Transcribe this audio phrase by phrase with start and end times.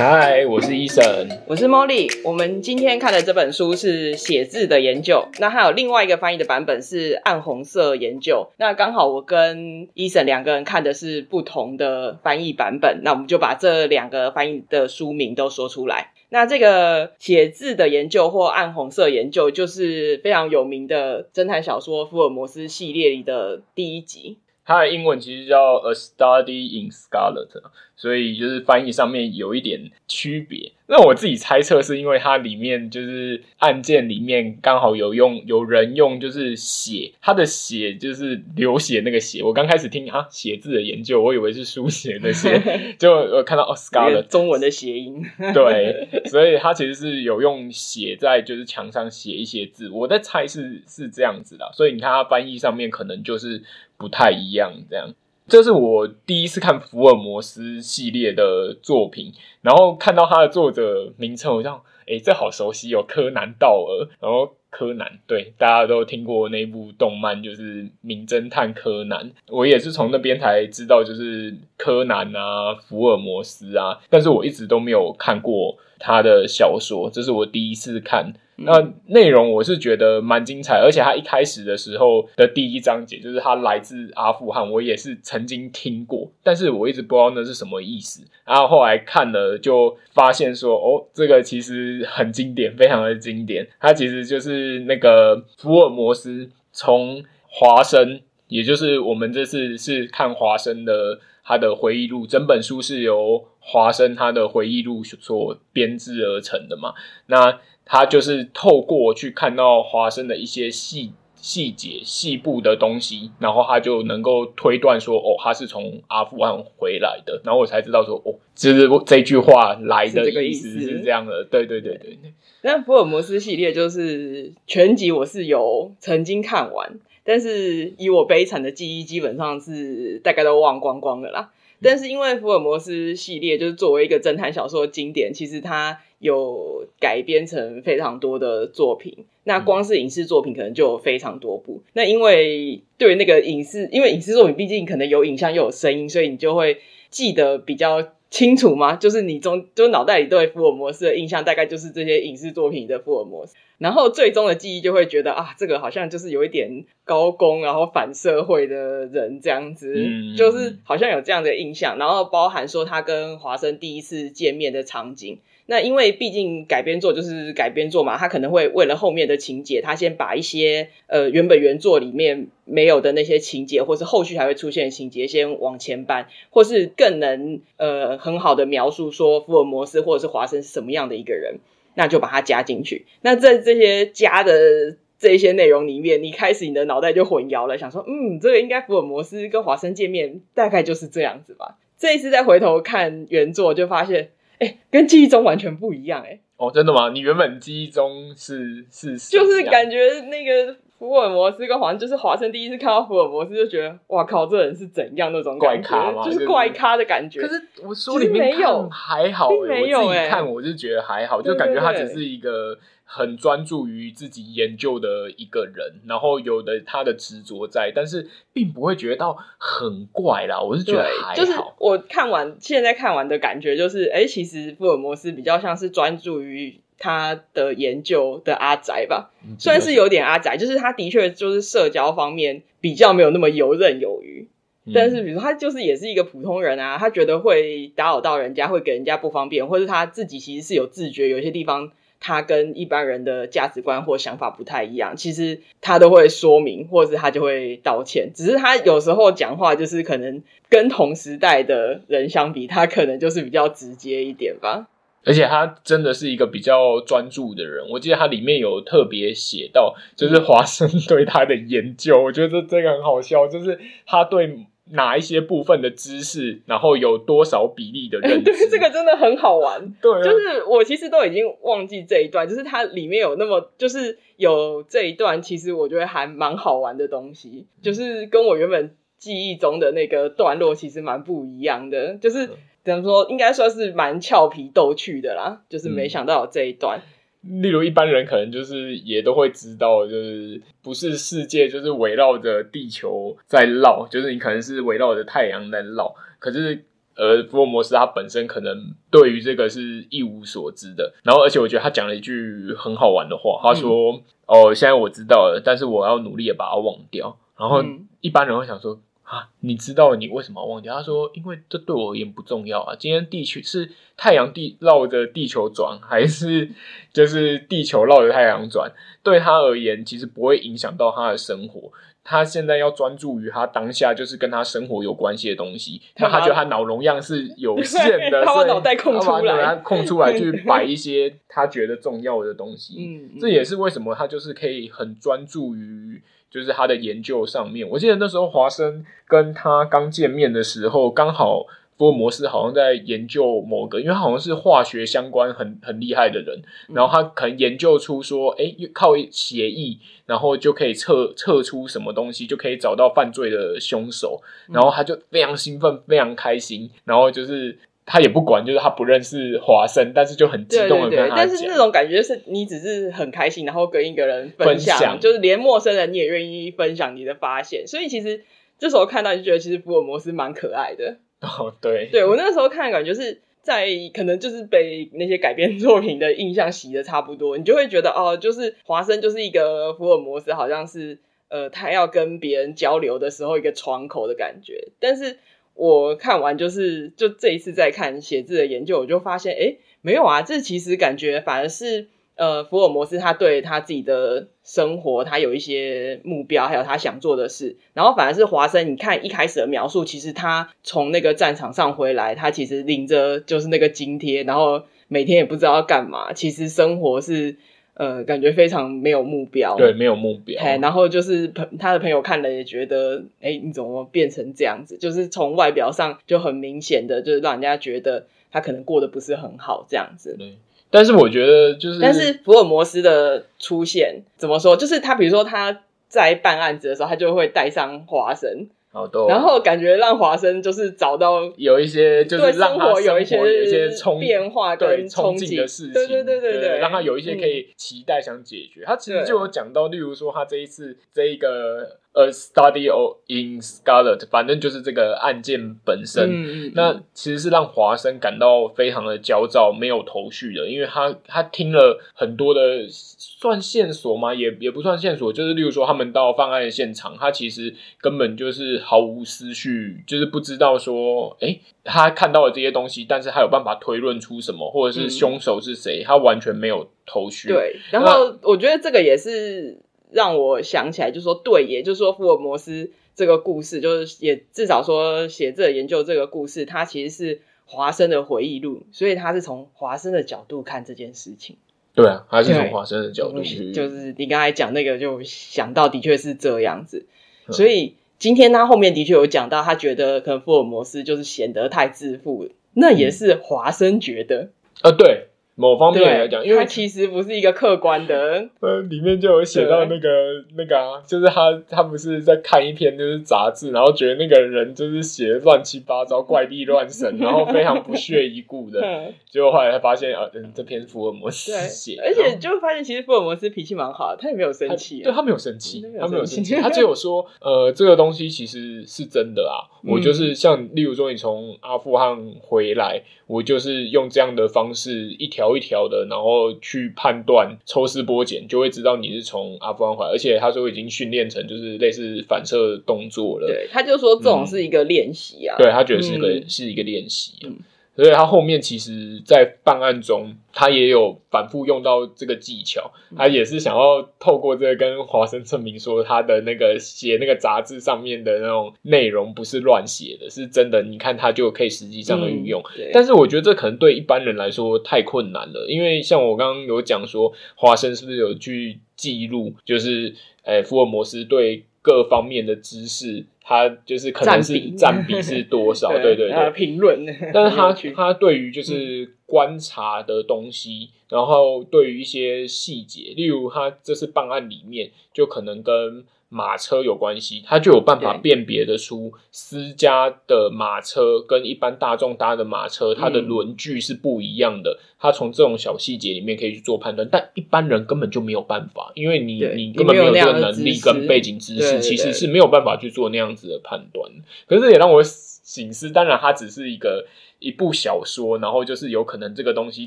[0.00, 2.10] 嗨，我是 Eason，我是 Molly。
[2.24, 8.48] 我们今天看的这本书是《写字的研究》，那还有另外一个翻译的版本是《暗红色研究》。
[8.56, 16.14] 那刚好我跟 Eason 两个人看的是不同的翻译版本，那我们就把这两个翻译的书名都说出来。
[16.30, 24.38] 那这个《写字的研究》或《暗红色研究》就是非常有名的侦探小说福尔摩斯系列里的第一集。
[24.70, 27.48] 它的英文其实叫 A Study in Scarlet，
[27.96, 30.70] 所以就是翻译上面有一点区别。
[30.86, 39.42] 那我自己猜测是因为它里面就是案件里面刚好有用有人用就是血，他的血就是流血那个血。
[39.42, 42.60] 我刚开始听啊写字的研究，我以为是书写那些，
[42.98, 49.88] 就我看到哦 Scarlet 中文的谐音，对，所以他其实是有用血在就是墙上写一些字。
[49.90, 53.62] 我在猜是是这样子的，所以你看他翻译上面可能就是
[54.00, 55.14] 不太一样这样。
[55.46, 64.08] 这是我第一次看福尔摩斯系列的作品，然后看到他的作者名称，我想，诶，这好熟悉哦，柯南道尔。
[64.20, 69.28] 然后柯南，对，大家都听过那部动漫，就是《名侦探柯南》。
[69.48, 78.32] 我也是从那边才知道，就是柯南啊，福尔摩斯啊，但是我一直都没有看过他的小说，这是我第一次看。
[78.62, 88.22] 那内容我是觉得蛮精彩，而且他一开始的时候的第一章节就是他来自阿富汗，我也是曾经听过，但是我一直不知道那是什么意思。
[88.44, 93.66] 然后后来看了就发现说，哦，这个其实很经典，非常的经典。
[93.80, 101.18] 它其实就是那个福尔摩斯从华生，也就是我们这次是看华生的
[101.50, 106.94] 他的回忆录，整本书是由华生他的回忆录所编制而成的嘛。
[107.26, 117.40] 那他就是透过去看到华生的一些细细节、细部的东西，然后他就能够推断说，哦，他是从阿富汗回来的。
[117.44, 121.42] 然后我才知道说，哦，就是这句话来的意思是这样的。
[121.42, 122.16] 对对对对。
[122.62, 131.50] 那福尔摩斯系列就是全集，我是有曾经看完，但是以我悲惨的记忆，基本上是大概都忘光光了啦。
[131.82, 139.24] 但是因为福尔摩斯系列就是作为一个侦探小说的经典，其实它有改编成非常多的作品。
[139.44, 141.80] 那光是影视作品可能就有非常多部。
[141.94, 146.76] 那因为对那个影视，因为影视作品毕竟可能有影像又有声音，所以你就会
[147.08, 148.96] 记得比较清楚吗？
[148.96, 153.54] 就是你中就脑袋里对福尔摩斯的印象大概就是这些影视作品的福尔摩斯。
[153.78, 161.98] 然后最终的记忆就会觉得啊，这个好像就是有一点高工，然后反社会的人这样子，嗯、就是好像有这样的印象。
[161.98, 165.38] 然后包含说他跟华生第一次见面的场景。
[165.70, 181.60] 那因为毕竟改编作就是改编作嘛，他可能会为了后面的情节，他先把一些呃原本原作里面没有的那些情节，或是后续还会出现的情节，先往前搬，或是更能呃很好的描述说福尔摩斯或者是华生是什么样的一个人。
[181.94, 183.04] 那就把它加进去。
[183.20, 191.78] 那在这些加的这些内容里面，你开始你的脑袋就混淆了，想说，嗯，这个应该福尔摩斯跟华生见面大概就是这样子吧。
[191.98, 196.40] 这一次再回头看原作，就发现，哎、欸，跟记忆中完全不一样、欸，哎。
[196.56, 197.10] 哦，真的吗？
[197.10, 200.76] 你原本记忆中是是，就是感觉那个。
[201.00, 206.22] 福尔摩斯跟华生，就是华生第一次看到福尔摩斯就觉得，哇靠，这人是怎样那种感觉，怪咖吗？
[206.22, 207.40] 就是怪咖的感觉。
[207.40, 220.60] 可是我书里面有还好、欸，没有，我自己看我就觉得还好，就感觉他只是一个很专注于自己研究的一个人，然后有的他的执着在，但是并不会觉得到很怪啦。
[220.60, 221.34] 我是觉得还好。
[221.34, 226.82] 就是我看完现在看完的感觉就是，哎、欸，其实福尔摩斯比较像是专注于。
[227.00, 234.46] 他的研究的阿宅吧，虽然是有点阿宅，就是他的确就是社交方面比较没有那么游刃有余，
[234.84, 241.90] 嗯、但是比如说他就是也是一个普通人啊，他觉得会打扰到人家，会给人家不方便，或是他自己其实是有自觉，有些地方
[242.20, 254.86] 他跟一般人的价值观或想法不太一样，其实他都会说明，或者是他就会道歉，只是他有时候讲话就是可能跟同时代的人相比，他可能就是比较直接一点吧。
[255.24, 269.92] 而且他真的是一个比较专注的人，我记得他里面有特别写到，就是华生对他的研究，我觉得这这个很好笑，就是他对哪一些部分的知识，然后有多少比例的认知， 对，这个真的很好玩。
[270.00, 282.48] 对啊，就是我其实都已经忘记这一段，就是它里面有那么，就是有这一段，其实我觉得还蛮好玩的东西，就是跟我原本记忆中的那个段落其实蛮不一样的，就是。
[282.82, 287.00] 怎么说，应该算是蛮俏皮逗趣的啦，就是没想到有这一段。
[287.44, 296.14] 嗯，例如一般人可能就是也都会知道，就是不是世界就是围绕着地球在绕，就是你可能是围绕着太阳在绕。
[296.38, 296.84] 可是
[297.16, 301.12] 呃福尔摩斯他本身可能对于这个是一无所知的。
[301.22, 304.12] 然后，而且我觉得他讲了一句很好玩的话，他说
[304.48, 307.84] ：“嗯、哦，现在我知道了，但是我要努力的把它忘掉。”然后
[308.22, 308.98] 一般人会想说。
[309.30, 310.92] 啊，你知道你为什么要忘掉？
[310.96, 312.96] 他说：“因为这对我而言不重要啊。
[312.98, 316.68] 今天地球是太阳地绕着地球转，还是
[317.14, 318.90] 就是地球绕着太阳转？
[319.22, 321.92] 对他而言，其实不会影响到他的生活。
[322.24, 326.02] 他现在要专注于他当下就是跟他生活有关系的东西。
[326.16, 332.96] 那他觉得他脑容量是有限的， 他把脑袋空出来，他空出来去摆一些他觉得重要的东西。
[332.98, 341.64] 嗯，这也是为什么他就是可以很专注于。”就是他的研究上面，我记得那时候华生跟他刚见面的时候，刚好
[341.96, 354.42] 福尔摩斯好像在研究某个，因为他好像是化学相关很很厉害的人，然后他可能研究出说，哎，靠血液，然后就可以测测出什么东西，就可以找到犯罪的凶手，
[354.72, 357.78] 然后他就非常兴奋，非常开心，然后就是。
[358.12, 361.36] 他也不管，就是他不认识华生，但是就很激动的跟他讲。
[361.36, 367.86] 但是那种感觉是你只是很开心，然后跟一个人分享，分享就是连陌生人你也愿意分享你的发现。
[367.86, 368.42] 所以其实
[368.80, 371.18] 这时候看到就觉得，其实福尔摩斯蛮可爱的。
[371.40, 385.38] 哦，对，对我那时候看的感觉是在可能就是被那些改编作品的印象洗的差不多，你就会觉得哦，就是华生就是一个福尔摩斯，好像是呃他要跟别人交流的时候一个窗口的感觉，但是。
[385.74, 397.76] 我看完就是就这一次在看写字的研究，我就发现，哎，没有啊，这其实感觉反而是呃，福尔摩斯他对他自己的生活，他有一些目标，还有他想做的事。
[397.94, 407.56] 然后反而是华生，你看一开始的描述，其实他从那个战场上回来，他其实领着就是那个津贴，然后每天也不知道要干嘛，其实生活是。
[407.94, 410.62] 呃，感觉非常没有目标，对，没有目标。
[410.62, 414.96] 哎，然后就是朋他的朋友看了也觉得，哎，你怎么变成这样子？
[414.96, 420.34] 就是从外表上就很明显的，就是让人家觉得他可能过得不是很好这样子。
[420.38, 420.56] 对，
[420.90, 424.76] 但是我觉得就是，但是福尔摩斯的出现怎么说？
[424.76, 428.68] 就是他比如说他在办案子的时候，他就会带上华生。
[428.92, 438.82] 好多，然后感觉让华生就是找到有一些，就是让他生活有一些冲变化跟憧憬的事情，对对对对对，让他有一些可以期待想解决。
[438.84, 442.00] 他其实就有讲到，例如说他这一次这一个。
[442.12, 446.28] A study of in Scarlet，反正就是这个案件本身。
[446.28, 454.34] 嗯嗯、那其实是让华生感到非常的焦躁，没有头绪的，因为他他听了很多的算线索吗？
[454.34, 467.48] 也也不算线索，就是例如说他们到犯案的现场，他其实根本就是毫无思绪，就是不知道说，哎、欸，他看到了这些东西，但是他有办法推论出什么，或者是凶手是谁，嗯、他完全没有头绪。
[467.48, 469.78] 对，然后我觉得这个也是。
[470.12, 481.56] 让我想起来，就是说，对，也就是说，福尔摩斯这个故事，就是也至少说写这研究这个故事，它其实是华生的回忆录，所以他是从华生的角度看这件事情。
[481.94, 487.06] 对啊，他是从华生的角度去，就是你刚才讲那个，就想到的确是这样子。
[487.50, 494.50] 所以今天他后面的确有讲到，他觉得可能福尔摩斯就是显得太自负，那也是华生觉得。
[494.82, 495.29] 啊、嗯，对。
[495.60, 500.08] 某方面来讲，因为它其实不是一个客观的， 呃，里面就有写到那个
[500.56, 508.80] 那个啊，就是他他不是在看一篇就是杂志，然后觉得那个人就是写的乱七八糟、怪力乱神， 然后非常不屑一顾的，
[509.30, 525.49] 结果后来他发现啊，嗯，这篇福尔摩斯写，而且就发现其实福尔摩斯脾气蛮好的，他也没有生气，对他没有生气，他没有生气，他只有说，呃，这个东西其实是真的啊，我就是像例如说你从阿富汗回来，我就是用这样的方式一条。
[525.56, 533.46] 一条的，然后去判断抽丝剥茧，就会知道你是从阿富汗回来，而且他说已经训练成就是类似反射动作了。
[533.46, 537.48] 对，他就说这种是一个练习啊，嗯、对他觉得是个、嗯、是一个练习、啊。
[537.48, 537.58] 嗯
[538.00, 542.92] 所以他后面其实，在办案中，他也有反复用到这个技巧。
[543.14, 550.82] 他也是想要透过这个跟华生证明说，他的那个写那个杂志上面的那种内容不是乱写的，是真的。
[550.82, 552.62] 你看，他就可以实际上的运用。
[552.78, 560.14] 嗯、但是我觉得这可能对一般人来说太困难了，因为像我刚刚有讲说，华生是不是有去记录，就是
[560.44, 561.66] 诶、欸，福尔摩斯对。
[561.82, 565.88] 各方面的知识，他就是可能是占比是多少？
[566.00, 567.04] 对对对，评论。
[567.32, 576.04] 但是他他对于就是观察的东西，嗯、然后对于一些细节，例如他这次办案里面，就可能跟。
[576.32, 584.78] 马车有关系，他就有办法辨别得出私家的马车跟一般大众搭的马车，它的轮距是不一样的。
[585.00, 594.08] 他从这种小细节里面可以去做判断，但一般人根本就没有办法，因为你你根本没有这个能力跟背景知识，其实是没有办法去做那样子的判断。
[594.46, 595.02] 可是也让我
[595.50, 595.90] 省思。
[595.90, 597.06] 当然，它只是一个
[597.40, 599.86] 一部小说，然后就是有可能这个东西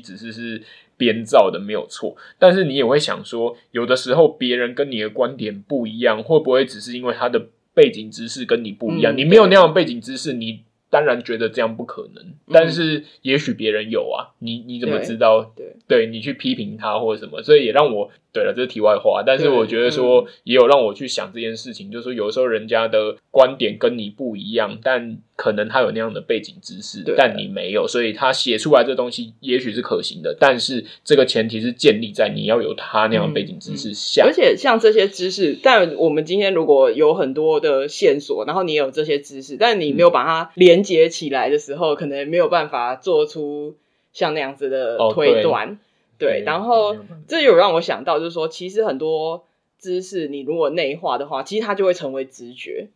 [0.00, 0.62] 只是是
[0.96, 2.14] 编造的，没有错。
[2.38, 9.14] 但是你也会想说，有的时候别人跟你的观点不一样，会不会只是因为他的背景知识跟你不一样？
[9.14, 10.64] 嗯、你没有那样的背景知识，你。
[10.90, 15.42] 当然觉得这样不可能，但是也许别人有啊，你你怎么知道？
[15.56, 18.12] 对，对你去批评他或者什么，所以也让我。
[18.34, 34.24] 对了，这是题外话，但是我觉得说也有让我去想这件事情，嗯、就是说有时候人家的观点跟你不一样，但可能他有那样的背景知识，但你没有，所以他写出来这东西也许是可行的，但是这个前提是建立在你要有他那样的背景知识下。
[34.24, 43.76] 嗯嗯、而且像这些知识，但我们今天如果有很多的线索，然后你有这些知识，但你没有把它连接起来的时候，嗯、可能没有办法做出
[44.12, 45.68] 像那样子的推断。
[45.68, 45.76] 哦
[46.16, 49.44] 对，然后这有让我想到，就是说，其实很多
[49.78, 52.88] 知识你如果内化的话，其实它就会成为直觉。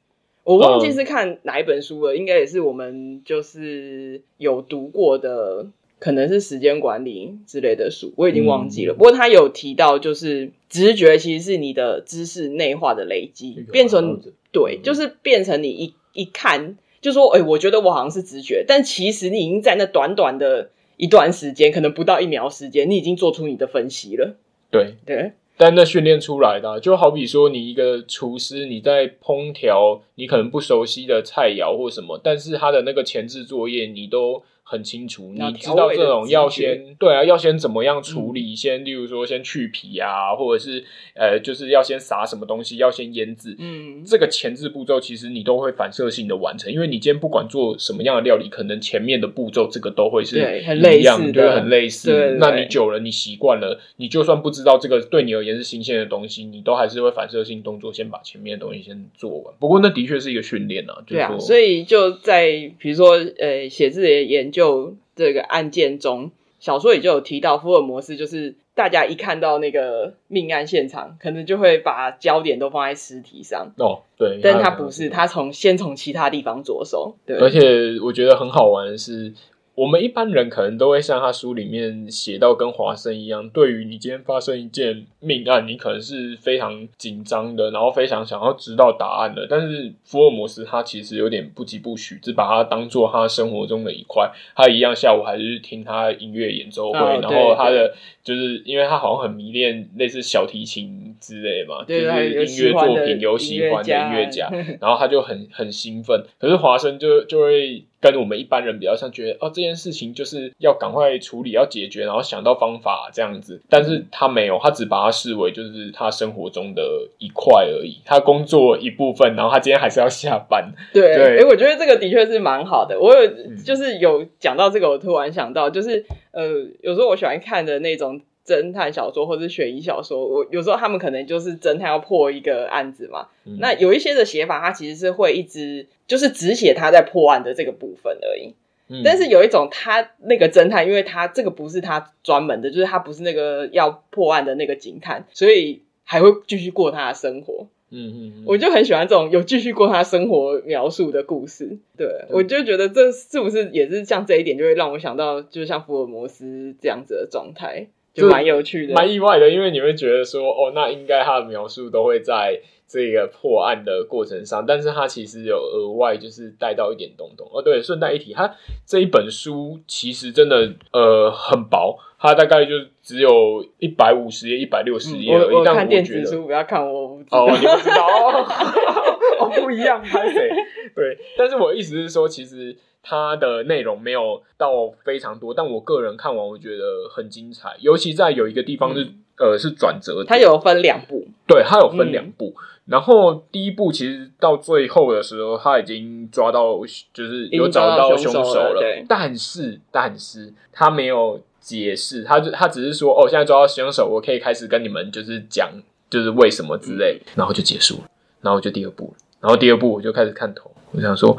[0.45, 5.67] 我忘记是看哪一本书了，应该也是我们就是有读过的，
[5.99, 8.95] 可能是时间管理之类的书，我已经忘记了。
[8.95, 14.21] 不过他有提到，就是直觉其实是你的知识内化的累积，变成
[14.53, 20.71] 对，就是变成你一一看就说，哎，我觉得我好像是直觉，但其实你已经在那短短的。
[20.99, 24.37] 一段时间，可能不到一秒时间，你已经做出你的分析了。
[24.71, 34.43] 对对，但那训练出来的啊，就好比说，你一个厨师，你在烹调你可能不熟悉的菜肴或什么，但是他的那个前置作业，你都。
[34.71, 38.53] 很清楚，你知道这种要先对啊，要先怎么样处理？
[38.53, 40.85] 嗯、先例如说，先去皮啊，或者是
[41.15, 43.57] 呃，就是要先撒什么东西，要先腌制。
[43.59, 52.11] 嗯，这个前置步骤其实你都会反射性的完成，因为你今天不管做什么样的料理，可能前面的步骤这个都会是一样，对，很类似。
[52.11, 59.55] 对对对，那你久了，你习惯了，你就算不知道这个对你而言是新鲜的东西，你都还是会反射性动作先把前面的东西先做完。
[59.59, 64.58] 不过那的确是一个训练啊，就是、对啊，所以就在比如说呃，写字的研究。
[64.59, 73.73] 就这个案件中，小说也就有提到福尔摩斯，就是大家一看到那个命案现场，可能就会把焦点都放在尸体上。
[73.77, 77.15] 哦，对，但他不是，他从先从其他地方着手。
[77.25, 79.33] 对，而且我觉得很好玩的是。
[79.79, 89.47] 我们一般人可能都会像他书里面写到，跟华生一样，对于你今天发生一件命案，你可能是非常紧张的，然后非常想要知道答案的。
[89.49, 94.29] 但是福尔摩斯他其实有点不疾不徐，只把它当做他生活中的一块。
[94.57, 97.95] 他一样下午还是去听他音乐演奏会，哦、然后他的
[98.25, 106.25] 就是因为他好像很迷恋类似小提琴之类嘛，对就是音乐作品有喜欢的音乐家，然后他就很很兴奋。
[106.41, 107.85] 可是华生就就会。
[108.01, 113.61] 跟我们一般人比较像，觉得哦，这件事情就是要赶快处理，要解决，然后想到方法这样子。
[113.69, 116.83] 但是他没有，他只把它视为就是他生活中的
[117.19, 119.35] 一块而已，他工作一部分。
[119.35, 120.73] 然后他今天还是要下班。
[120.93, 122.99] 对，哎我觉得这个的确是蛮好的。
[122.99, 123.31] 我有
[123.65, 126.45] 就是有讲到这个，我突然想到，就是呃，
[126.83, 128.21] 有时候我喜欢看的那种。
[128.49, 133.29] 侦探小说或者悬疑小说，我有时候他们可能就是侦探要破一个案子嘛。
[133.45, 138.55] 嗯、那有一些的写法，他其实是会一直就是只写他在破案的这个部分而已。
[138.89, 147.67] 嗯、但是有一种他那个侦探，因为他这个不是他专门的，就是他不是那个要破案的那个警探，所以还会继续过他的生活。
[147.91, 151.79] 嗯嗯，嗯我就很喜欢这种有继续过他生活描述的故事。
[151.97, 157.89] 对，对我就觉得这是不是也是像这一点，就会让我想到，就像福尔摩斯这样子的状态。
[158.19, 167.49] 就蛮有趣的，蛮意外的，因为你会觉得说，哦，那应该他的描述都会在这个破案的过程上，但是他其实有额外就是带到一点东东。
[167.53, 168.55] 哦，对，顺带一提，他
[168.87, 175.55] 这一本书其实真的呃很薄，它大概就只有一百五十页、一百六十页而已。
[175.55, 178.07] 我我看电子书，不要看我，我哦，你不知道
[179.41, 180.49] 哦，不一样，拍谁？
[180.95, 182.77] 对，但是我意思是说，其实。
[183.09, 196.81] 它的内容没有到非常多，但我个人看完我觉得很精彩，尤其在有一个地方是、嗯、呃是转折，它有分两部，对，它有分两部，嗯、然后第一部其实到最后的时候，他已经抓到，
[197.15, 205.71] 就是有找到凶手了，对，但是但是他没有解释，他就他只是说哦，现在抓到凶手，我可以开始跟你们就是讲，
[206.11, 208.11] 就是为什么之类，嗯、然后就结束了，
[208.43, 211.35] 然后就第二部，然后第二部我就开始看头，我想说。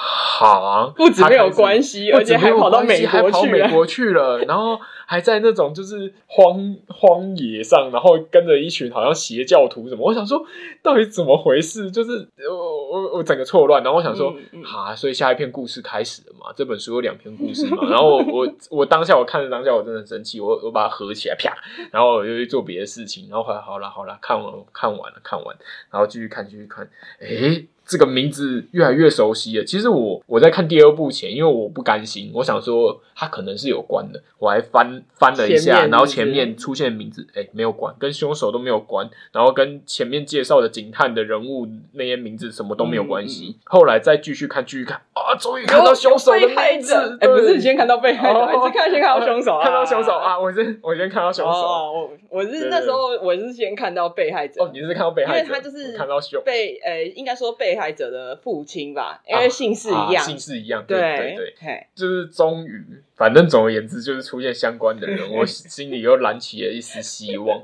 [0.00, 10.06] 好啊，不止没有关系，而且还跑到美国去，还跑美国去了，然后还在那种就是荒荒野上，然后跟着一群好像邪教徒什么。
[10.06, 10.40] 我想说，
[10.84, 11.90] 到底怎么回事？
[11.90, 14.32] 就是我我我整个错乱，然后我想说，
[14.64, 16.52] 啊，所以下一篇故事开始了嘛？
[16.54, 17.78] 这本书有两篇故事嘛？
[17.90, 21.52] 然后我我我当下我看着当下我真的很生气，我我把它合起来啪，
[21.90, 25.56] 然后我就去做别的事情，然后后来好了好了，看完看完了看完，
[25.90, 26.88] 然后继续看继续看，
[27.18, 29.64] 诶这个名字越来越熟悉了。
[29.64, 43.56] 其实我我在看第二部前，因为我不甘心，我想说他可能是有关的，我还翻翻了一下，然后前面出现的名字，哎，没有关，跟凶手都没有关，然后跟前面介绍的警探的人物那些名字什么都没有关系。
[43.58, 46.94] 嗯、后来再继续看，继续看，啊，终于看到凶手的名字。
[47.20, 49.64] 哎，不是，你先看到被害者，还是看先看到凶手啊？
[49.64, 50.38] 看到凶手啊！
[50.38, 51.50] 我是我先看到凶手。
[51.50, 54.62] 哦，我我是那时候我是先看到被害者。
[54.62, 62.84] 哦，你是看到被害者，因为他就是看到凶被呃，应该说被害者的父亲吧，因为姓氏一样，姓氏一样，对对对，就是终于，
[63.16, 67.60] 反正总而言之就是出现相关的人， 我心里又燃起了一丝希望。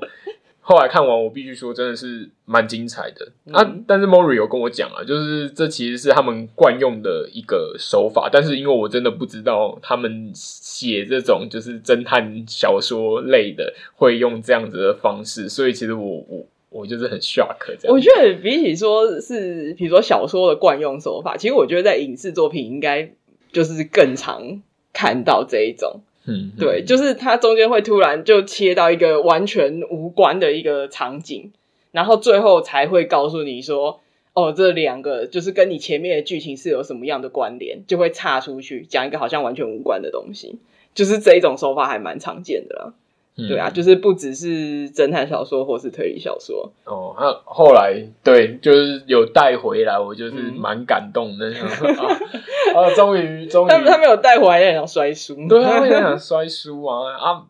[0.67, 3.63] 后来看完，我必须说真的是蛮精彩的啊！
[3.85, 16.47] 但是 Mori 有跟我讲啊，就是这其实是他们惯用的一个手法，但是因为我真的不知道他们写这种就是侦探小说类的会用这样子的方式，所以其实我我。
[16.75, 17.95] 我就是很 shock 这样。
[17.95, 23.11] 我觉得比起说是，比如说小说的惯用手法，其实我觉得在影视作品应该
[23.53, 26.01] 就是更常看到这一种。
[26.25, 31.53] 嗯，对，就是它中间会突然就切到一个完全无关的一个场景，
[31.91, 34.01] 然后最后才会告诉你说，
[34.33, 40.59] 哦，这两个就是跟你前面的剧情是有什么样的关联，就会岔出去讲一个好像完全无关的东西。
[40.93, 42.93] 就是这一种手法还蛮常见的啦。
[43.35, 47.13] 对啊，就是不只是侦探小说或是推理小说哦。
[47.19, 51.51] 那后来对，就是有带回来，我就是蛮感动的。
[52.75, 57.43] 啊，终于终于，他他没有带回来，也想摔书， 对，他也想摔书啊啊！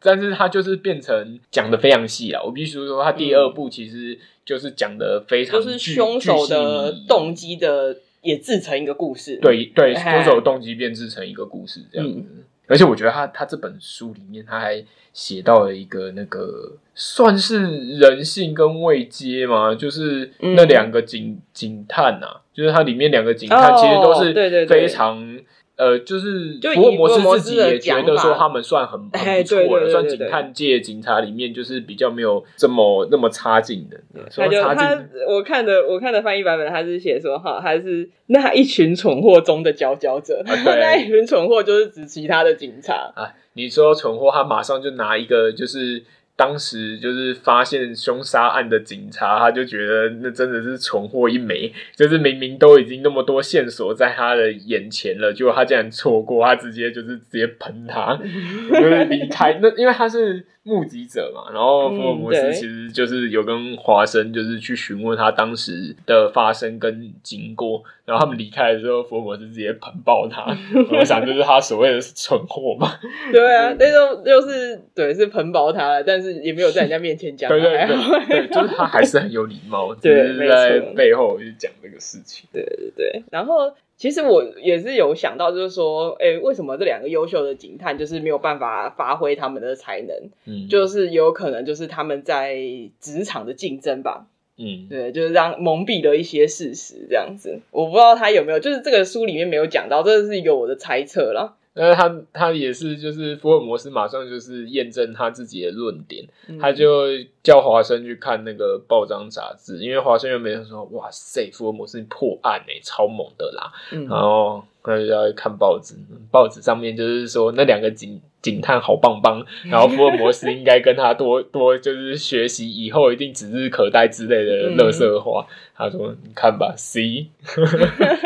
[0.00, 2.42] 但是他就是变成讲的非常细了。
[2.44, 9.38] 我必须说，他第二部其实就是讲的非常，就是凶手的动机的也制成一个故事。
[9.42, 12.24] 对对，凶手的动机变制成一个故事这样子。
[12.68, 14.84] 而且我觉得他他这本书里面他还。
[15.14, 17.64] 写到了一个那个算是
[17.98, 25.37] 人性跟未接嘛，就是那两个警、嗯、警探啊，就是它里面两个警探其实都是非常、哦、
[25.78, 33.96] 呃，就是福尔摩斯自己也觉得说他们算很 很不错的，算警探界警察里面就是比较没有这么那么差劲的。
[34.34, 43.32] 他就他我看的我看的翻译版本，他是写说哈，他是那一群蠢货中的佼佼者， 啊、那一群蠢货就是指其他的警察啊。
[43.52, 46.02] 你说蠢货，他马上就拿一个，就是
[46.38, 58.14] 当时就是发现凶杀案的警察，他就觉得那真的是蠢货一枚，就是明明都已经那么多线索在他的眼前了，结果他竟然错过，他直接就是直接喷他，
[58.70, 59.58] 就是离开。
[59.60, 60.46] 那因为他是。
[60.64, 70.44] 目击者嘛，然后福尔摩斯其实就是有跟华生就是去询问他当时的发生跟经过，然后他们离开的时候，福尔摩斯直接喷爆他。
[70.92, 72.92] 我想就是他所谓的蠢货嘛。
[73.32, 77.50] 对啊，那时候就是对是喷爆他了，但是也没有在人家面前讲。
[77.50, 77.86] 对对对，
[78.28, 82.48] 对，就是他还是很有礼貌， 只是在背后去讲这个事情。
[82.52, 83.72] 对对对，然后。
[83.98, 90.16] 其实我也是有想到，就是说，哎，为什么这两个优秀的警探就是没有办法发挥他们的才能？
[90.46, 92.56] 嗯，就是有可能就是他们在
[93.00, 94.26] 职场的竞争吧。
[94.56, 97.58] 嗯，对，就是让蒙蔽了一些事实这样子。
[97.72, 101.56] 我不知道他有没有，就是这个书里面没有讲到，这是一个我的猜测啦。
[101.80, 107.06] 那他他也是，就是福尔摩斯马上就是验证他自己的论点，嗯、他就
[107.40, 113.70] 叫华生去看那个报章杂志，因为华生又没有说，哇塞，福尔摩斯破案哎，超猛的啦。
[113.92, 115.94] 嗯、然后他就要看报纸，
[116.32, 125.46] 报纸上面就是说那两个警警探好棒棒，然后福尔摩斯应该跟他多 多就是学习，以后一定指日可待之类的垃圾话。
[125.48, 127.28] 嗯、他说你看吧，C，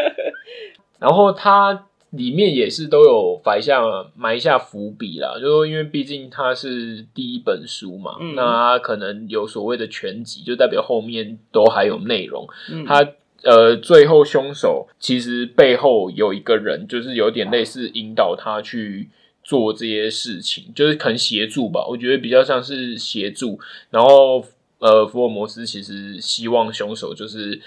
[0.99, 1.89] 然后他。
[2.13, 3.81] 里面也是都有埋下
[4.15, 12.47] 埋下伏笔啦，就说因为毕竟它是第一本书嘛，嗯、那它可能有所谓的全集，就代表后面都还有内容。
[12.71, 13.03] 嗯、他
[13.45, 19.09] 呃，最后凶手其实背后有一个人，就是有点类似引导他去
[19.43, 21.87] 做这些事情，就是可能协助吧。
[21.89, 23.59] 我觉得比较像是协助。
[23.89, 24.45] 然后
[24.81, 27.59] 呃，福尔摩斯其实希望凶手就是。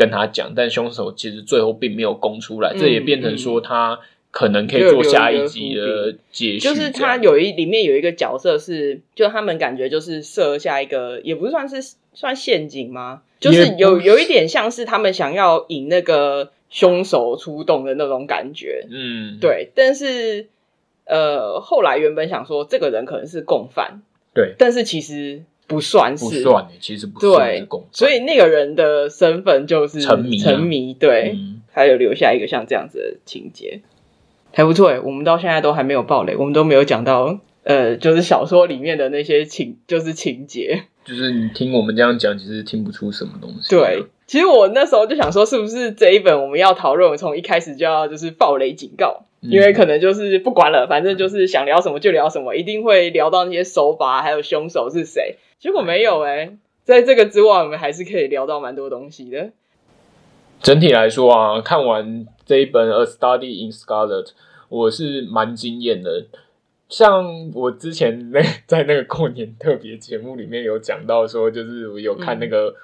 [0.00, 6.60] 跟他讲，但凶手其实最后并没有供出来，嗯、这也变成说他可能可以做下一集的解释。
[6.60, 13.20] 就是他有一里面有一个角色是，就他们感觉就是设下一个，也不算是算陷阱吗？
[13.38, 18.86] 就是有有一点像是他们想要引那个凶手出动的那种感觉。
[18.90, 19.68] 嗯，对。
[19.74, 20.48] 但是
[21.04, 24.00] 呃，后来原本想说这个人可能是共犯，
[24.32, 25.42] 对，但是其实。
[25.70, 27.88] 不算是，不算，其实不算是共犯。
[27.92, 30.92] 所以那个人的身份就是沉迷，沉迷。
[30.94, 33.82] 对，嗯、还有留下一个像这样子的情节，
[34.52, 34.98] 还不错哎。
[34.98, 40.82] 我们到现在都还没有暴雷，我们都没有讲到，呃，就是小说里面的那些情，就是情节。
[41.04, 43.70] 就是你听我们这样讲，其实听不出什么东西。
[43.70, 55.36] 对，其实我那时候就想说，是不是这一本我们要讨论，从一开始就要就是暴雷警告，嗯、因为可能就是不管了，反正就是想聊什么就聊什么，一定会聊到那些手法还有凶手是谁。
[55.58, 59.50] 结果没有哎、欸，在这个之外，我们还是可以聊到蛮多东西的。
[60.60, 64.24] 整体来说啊，看完这一本《A Study in Scarlet》，
[64.68, 66.26] 我是蛮惊艳的。
[66.88, 72.74] 像我之前那 在那个过年特别节目里面有讲到说，就是我有看那个。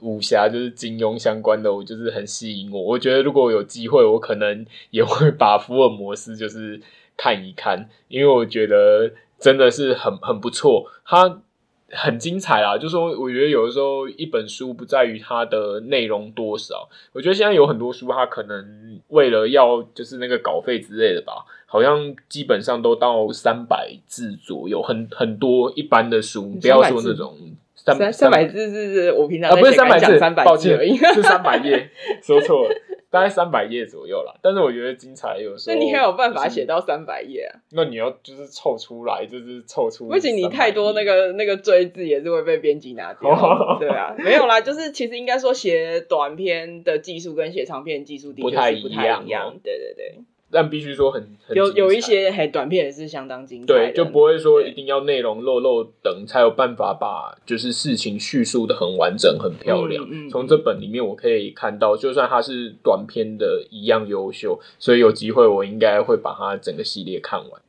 [0.00, 2.82] 武侠就是金庸相关的，我就是很吸引我。
[2.82, 6.78] 我觉得如果有机会，我可能也会 把福尔摩斯就是
[7.16, 11.40] 看一看，因为我觉得真的是很很不错，它
[11.88, 12.76] 很精彩啊。
[12.76, 27.38] 就是说，我觉得有的时候一本书不在于它的内容多少，我觉得现在有很多书，它可能为了要就是那个稿费之类的吧，好像基本上都到三百字左右，很很多一般的书，不要说那种。
[27.84, 30.78] 三三百字是是我平常啊，不是三百字，三百抱歉
[31.14, 31.90] 是三百页，
[32.22, 32.74] 说错了，
[33.10, 34.34] 大概三百页左右啦。
[34.40, 37.60] 但是我觉得精彩有时候，那你还有办法写到三百页啊？
[37.72, 40.08] 那你要就是凑出来，就是凑出。
[40.08, 43.76] 不行，你太多那个那个追字也是会被编辑拿掉。
[43.78, 49.54] 对啊，没有啦，就是其实应该说写短篇的技术跟写长篇的技术的确是不太一样。
[49.62, 50.18] 对对对。
[50.54, 60.04] 但必须说很，很有有一些很短片也是相当精彩，对，就不会说一定要内容漏漏等才有办法把就是事情叙述的很完整、很漂亮。
[60.30, 67.60] 从、嗯嗯、这本里面我可以看到，就算它是短片的一样优秀，所以有机会我应该会把它整个系列看完。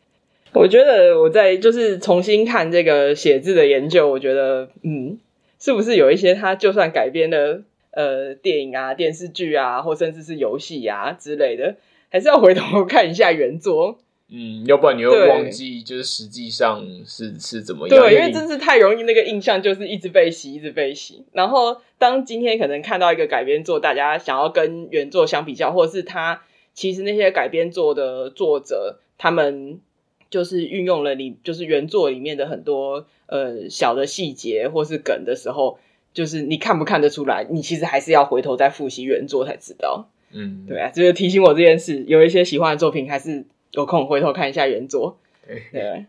[0.53, 5.17] 我觉得我在就是重新看这个写字的研究，我觉得嗯，
[5.59, 11.75] 是不是有一些它就算改编的呃电影啊、电视剧啊，或甚至是游戏啊之类的。
[12.15, 13.99] 还是要回头看一下原作，
[14.29, 17.99] 嗯，要不然你会忘记，就是实际上是是怎么样。
[17.99, 21.25] 对，因为真是太容易，那个印象就是一直被洗，一直被洗。
[21.33, 29.81] 然后，当今天可能看到一个改编作，大家想要跟原作相比较，或者是他其实那些改编作的作者，他们
[30.29, 35.79] 就是运用了你就是原作里面的很多呃小的细节或是梗的时候，
[36.13, 37.45] 就是你看不看得出来？
[37.49, 40.07] 你其实还是要回头再复习原作才知道。
[40.35, 42.03] 嗯，对啊，就是提醒我这件事。
[42.07, 45.17] 有一些喜欢的作品，还是有空回头看一下原作。
[45.47, 46.05] 对， 对，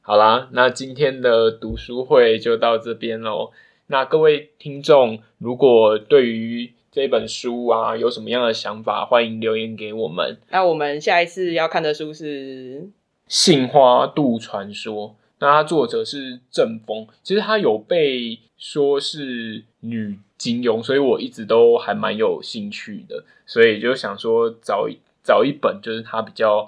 [0.00, 3.50] 好啦，那今天的读书会就到这边喽。
[3.88, 10.38] 那各位听众，如果对于这本书啊有什么样的想法，欢迎留言给我们。
[10.50, 12.80] 那我们下一次要看的书是
[13.28, 24.88] 《杏花渡传说》，那它作者是郑峰，其实他有被说是女金庸，所以我一直都还蛮有兴趣的，所以就想说找
[25.22, 26.66] 找一本就是他比较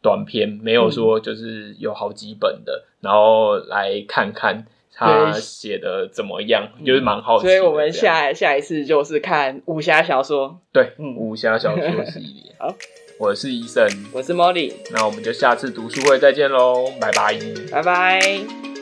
[0.00, 7.40] 短篇，没有说就是有好几本的，嗯、然后来看看他写的怎么样，就是蛮好。
[7.40, 12.54] 所以我们下下一次就是看武侠小说，对，嗯、武侠小说系列。
[12.60, 12.72] 好，
[13.18, 17.36] 我是医生，我是 Molly，那我们就下次读书会再见喽，拜拜，
[17.72, 18.77] 拜拜。